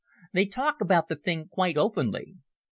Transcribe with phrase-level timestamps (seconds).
[0.33, 2.33] "They talk about the thing quite openly.